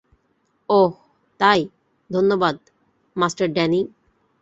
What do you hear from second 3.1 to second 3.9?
Master Danny.